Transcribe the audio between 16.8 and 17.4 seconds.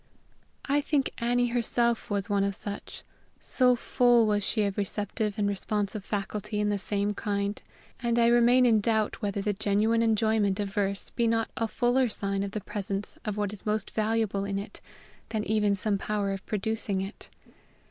it.